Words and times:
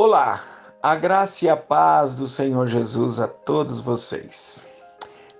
Olá, 0.00 0.44
a 0.80 0.94
graça 0.94 1.44
e 1.44 1.48
a 1.48 1.56
paz 1.56 2.14
do 2.14 2.28
Senhor 2.28 2.68
Jesus 2.68 3.18
a 3.18 3.26
todos 3.26 3.80
vocês. 3.80 4.70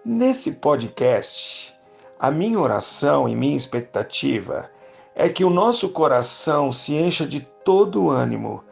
Nesse 0.04 0.54
podcast, 0.54 1.78
a 2.18 2.28
minha 2.28 2.58
oração 2.58 3.29
e 3.29 3.36
minha 3.36 3.56
expectativa 3.56 4.68
é 5.14 5.29
que 5.29 5.44
o 5.44 5.48
nosso 5.48 5.90
coração 5.90 6.72
se 6.72 6.96
encha 6.96 7.24
de 7.24 7.42
todo 7.64 8.02
o 8.02 8.10
ânimo 8.10 8.64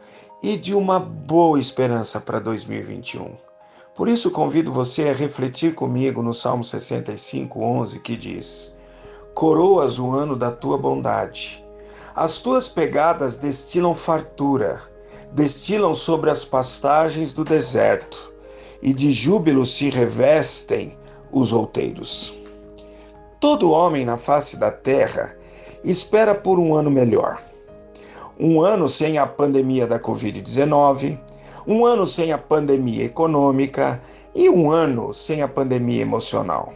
e 0.43 0.57
de 0.57 0.75
uma 0.75 0.99
boa 0.99 1.57
esperança 1.57 2.19
para 2.19 2.39
2021. 2.39 3.37
Por 3.95 4.09
isso 4.09 4.29
convido 4.29 4.73
você 4.73 5.07
a 5.07 5.13
refletir 5.13 5.73
comigo 5.73 6.21
no 6.21 6.33
Salmo 6.33 6.65
65, 6.65 7.63
11, 7.63 7.99
que 8.01 8.17
diz: 8.17 8.77
Coroas 9.33 9.99
o 9.99 10.11
ano 10.11 10.35
da 10.35 10.51
tua 10.51 10.77
bondade, 10.77 11.65
as 12.13 12.39
tuas 12.39 12.67
pegadas 12.67 13.37
destilam 13.37 13.95
fartura, 13.95 14.96
destilam 15.33 15.93
sobre 15.93 16.29
as 16.29 16.45
pastagens 16.45 17.33
do 17.33 17.43
deserto, 17.43 18.33
e 18.81 18.93
de 18.93 19.11
júbilo 19.11 19.65
se 19.65 19.89
revestem 19.89 20.97
os 21.31 21.51
outeiros. 21.51 22.33
Todo 23.39 23.71
homem 23.71 24.05
na 24.05 24.17
face 24.17 24.57
da 24.57 24.71
terra 24.71 25.35
espera 25.83 26.33
por 26.33 26.59
um 26.59 26.73
ano 26.73 26.89
melhor. 26.89 27.41
Um 28.39 28.61
ano 28.61 28.87
sem 28.87 29.17
a 29.17 29.25
pandemia 29.25 29.87
da 29.87 29.99
Covid-19, 29.99 31.19
um 31.65 31.85
ano 31.85 32.05
sem 32.05 32.31
a 32.31 32.37
pandemia 32.37 33.05
econômica 33.05 34.01
e 34.33 34.49
um 34.49 34.71
ano 34.71 35.13
sem 35.13 35.41
a 35.41 35.47
pandemia 35.47 36.01
emocional. 36.01 36.73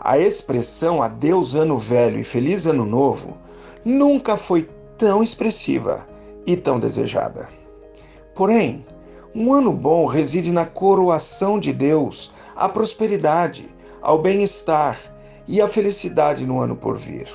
A 0.00 0.18
expressão 0.18 1.02
adeus 1.02 1.54
ano 1.54 1.76
velho 1.76 2.18
e 2.18 2.24
feliz 2.24 2.66
ano 2.66 2.84
novo 2.84 3.36
nunca 3.84 4.36
foi 4.36 4.68
tão 4.96 5.22
expressiva 5.22 6.06
e 6.46 6.56
tão 6.56 6.78
desejada. 6.78 7.57
Porém, 8.38 8.86
um 9.34 9.52
ano 9.52 9.72
bom 9.72 10.06
reside 10.06 10.52
na 10.52 10.64
coroação 10.64 11.58
de 11.58 11.72
Deus, 11.72 12.30
a 12.54 12.68
prosperidade, 12.68 13.68
ao 14.00 14.22
bem-estar 14.22 14.96
e 15.48 15.60
à 15.60 15.66
felicidade 15.66 16.46
no 16.46 16.60
ano 16.60 16.76
por 16.76 16.96
vir. 16.96 17.26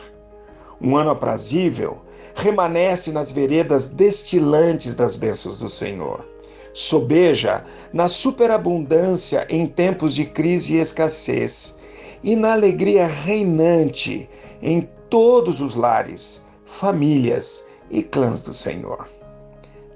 Um 0.80 0.96
ano 0.96 1.10
aprazível 1.10 1.98
remanesce 2.34 3.12
nas 3.12 3.34
veredas 3.34 3.90
destilantes 3.90 4.96
das 4.96 5.18
bênçãos 5.18 5.60
do 5.60 5.68
Senhor. 5.68 6.26
Sobeja 6.72 7.66
na 7.92 8.08
superabundância 8.08 9.46
em 9.50 9.68
tempos 9.68 10.16
de 10.16 10.24
crise 10.24 10.78
e 10.78 10.80
escassez, 10.80 11.78
e 12.24 12.34
na 12.34 12.54
alegria 12.54 13.08
reinante 13.08 14.30
em 14.62 14.88
todos 15.10 15.60
os 15.60 15.76
lares, 15.76 16.46
famílias 16.66 17.68
e 17.92 18.02
clãs 18.02 18.42
do 18.42 18.54
Senhor. 18.54 19.06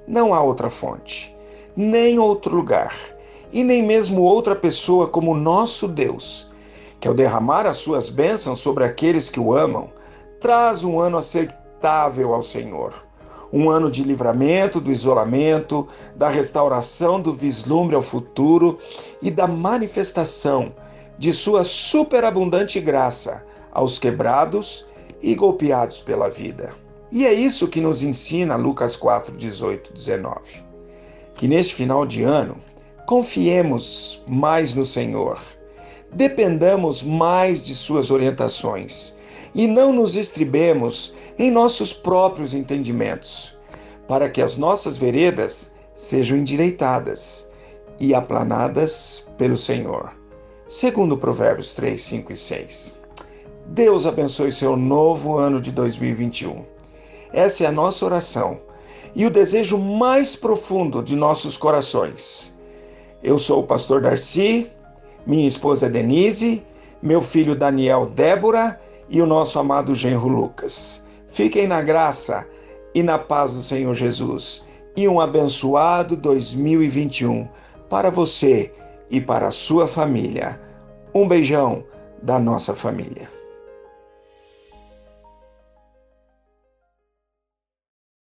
Não 0.08 0.34
há 0.34 0.42
outra 0.42 0.70
fonte, 0.70 1.36
nem 1.76 2.18
outro 2.18 2.56
lugar, 2.56 2.96
e 3.52 3.62
nem 3.62 3.84
mesmo 3.84 4.22
outra 4.22 4.56
pessoa 4.56 5.06
como 5.10 5.36
nosso 5.36 5.86
Deus, 5.86 6.48
que 6.98 7.10
ao 7.10 7.14
derramar 7.14 7.66
as 7.66 7.76
suas 7.76 8.10
bênçãos 8.10 8.62
sobre 8.62 8.86
aqueles 8.86 9.28
que 9.28 9.38
o 9.38 9.54
amam, 9.54 9.90
traz 10.40 10.82
um 10.82 10.98
ano 10.98 11.18
aceitável 11.18 12.34
ao 12.34 12.42
Senhor. 12.42 12.94
Um 13.52 13.70
ano 13.70 13.92
de 13.92 14.02
livramento 14.02 14.80
do 14.80 14.90
isolamento, 14.90 15.86
da 16.16 16.30
restauração 16.30 17.20
do 17.20 17.34
vislumbre 17.34 17.96
ao 17.96 18.02
futuro 18.02 18.80
e 19.22 19.30
da 19.30 19.46
manifestação 19.46 20.74
de 21.18 21.34
sua 21.34 21.66
superabundante 21.66 22.80
graça 22.80 23.46
aos 23.74 24.00
quebrados 24.00 24.86
e 25.22 25.36
golpeados 25.36 26.00
pela 26.00 26.30
vida. 26.30 26.87
E 27.12 27.26
é 27.26 27.34
isso 27.34 27.68
que 27.68 27.80
nos 27.80 28.04
ensina 28.04 28.56
Lucas 28.56 28.98
4, 28.98 29.36
18, 29.36 29.94
19. 29.94 30.40
Que 31.36 31.48
neste 31.48 31.74
final 31.74 32.06
de 32.06 32.24
ano 32.24 32.58
confiemos 33.06 34.22
mais 34.28 34.74
no 34.76 34.84
Senhor, 34.84 35.42
dependamos 36.12 37.04
mais 37.04 37.66
de 37.66 37.74
Suas 37.74 38.12
orientações 38.12 39.16
e 39.56 39.66
não 39.68 39.94
nos 39.94 40.16
estribemos 40.16 41.16
em 41.40 41.50
nossos 41.50 41.94
próprios 41.94 42.54
entendimentos, 42.54 43.58
para 44.08 44.30
que 44.30 44.42
as 44.42 44.58
nossas 44.58 44.98
veredas 44.98 45.76
sejam 45.96 46.38
endireitadas 46.38 47.50
e 48.00 48.14
aplanadas 48.14 49.28
pelo 49.38 49.56
Senhor. 49.56 50.12
Segundo 50.68 51.18
Provérbios 51.18 51.74
3, 51.74 52.02
5 52.02 52.34
e 52.34 52.36
6. 52.36 52.96
Deus 53.68 54.06
abençoe 54.06 54.52
seu 54.52 54.76
novo 54.76 55.38
ano 55.38 55.62
de 55.62 55.72
2021. 55.72 56.77
Essa 57.34 57.66
é 57.66 57.68
a 57.68 57.72
nossa 57.72 58.06
oração 58.06 58.60
e 59.16 59.26
o 59.26 59.30
desejo 59.30 59.78
mais 59.78 60.36
profundo 60.36 61.02
de 61.02 61.16
nossos 61.16 61.58
corações. 61.58 62.56
Eu 63.24 63.40
sou 63.40 63.62
o 63.62 63.68
pastor 63.68 64.02
Darcy, 64.02 64.70
minha 65.26 65.48
esposa 65.48 65.90
Denise, 65.90 66.64
meu 67.02 67.22
filho 67.22 67.56
Daniel 67.56 68.06
Débora 68.06 68.80
e 69.10 69.22
o 69.22 69.26
nosso 69.26 69.60
amado 69.60 69.94
genro 69.94 70.28
Lucas. 70.28 71.04
Fiquem 71.28 71.68
na 71.68 71.82
graça 71.82 72.48
e 72.94 73.04
na 73.04 73.18
paz 73.18 73.54
do 73.54 73.62
Senhor 73.62 73.94
Jesus 73.94 74.64
e 74.96 75.08
um 75.08 75.20
abençoado 75.20 76.16
2021 76.16 77.48
para 77.90 78.10
você 78.10 78.74
e 79.10 79.22
para 79.22 79.48
a 79.48 79.52
sua 79.52 79.88
família. 79.88 80.60
Um 81.14 81.28
beijão 81.28 81.84
da 82.22 82.40
nossa 82.40 82.76
família. 82.76 83.37